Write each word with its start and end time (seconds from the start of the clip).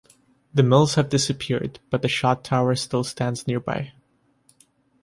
The 0.51 0.63
mills 0.63 0.95
have 0.95 1.09
disappeared, 1.09 1.77
but 1.91 2.01
the 2.01 2.07
Shot 2.07 2.43
Tower 2.43 2.73
still 2.75 3.03
stands 3.03 3.45
nearby. 3.45 3.91